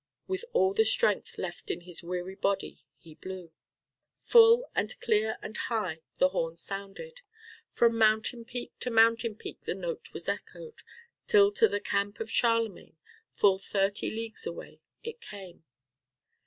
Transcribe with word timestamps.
With 0.27 0.45
all 0.51 0.73
the 0.73 0.83
strength 0.83 1.37
left 1.37 1.69
in 1.69 1.81
his 1.81 2.01
weary 2.01 2.33
body 2.33 2.83
he 2.97 3.13
blew. 3.13 3.51
Full, 4.21 4.67
and 4.73 4.99
clear, 4.99 5.37
and 5.43 5.55
high 5.55 6.01
the 6.17 6.29
horn 6.29 6.57
sounded. 6.57 7.21
From 7.69 7.99
mountain 7.99 8.43
peak 8.43 8.71
to 8.79 8.89
mountain 8.89 9.35
peak 9.35 9.61
the 9.61 9.75
note 9.75 10.11
was 10.11 10.27
echoed, 10.27 10.81
till 11.27 11.51
to 11.51 11.67
the 11.67 11.79
camp 11.79 12.19
of 12.19 12.31
Charlemagne, 12.31 12.97
full 13.31 13.59
thirty 13.59 14.09
leagues 14.09 14.47
away, 14.47 14.81
it 15.03 15.21
came. 15.21 15.65